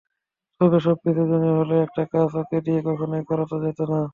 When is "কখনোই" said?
2.87-3.23